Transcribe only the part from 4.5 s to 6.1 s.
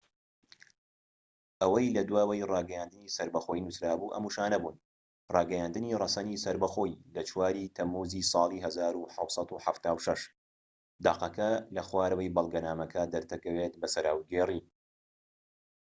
بوون ڕاگەیاندنی